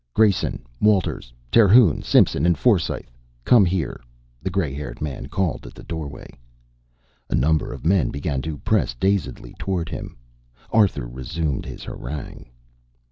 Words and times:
"Grayson, 0.15 0.63
Walters, 0.81 1.31
Terhune, 1.51 2.01
Simpson, 2.01 2.43
and 2.43 2.57
Forsythe 2.57 3.05
come 3.45 3.65
here," 3.65 4.01
the 4.41 4.49
gray 4.49 4.73
haired 4.73 4.99
man 4.99 5.27
called 5.27 5.67
at 5.67 5.77
a 5.77 5.83
doorway. 5.83 6.25
A 7.29 7.35
number 7.35 7.71
of 7.71 7.85
men 7.85 8.09
began 8.09 8.41
to 8.41 8.57
press 8.57 8.95
dazedly 8.95 9.53
toward 9.59 9.89
him. 9.89 10.17
Arthur 10.71 11.05
resumed 11.07 11.67
his 11.67 11.83
harangue. 11.83 12.49